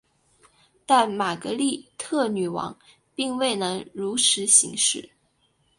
[0.83, 2.75] 但玛格丽特女王
[3.13, 5.07] 并未能如实行事。